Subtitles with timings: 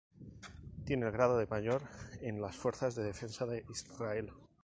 [0.83, 1.83] Tiene el grado de Mayor
[2.21, 4.31] en las Fuerzas de Defensa de Israel.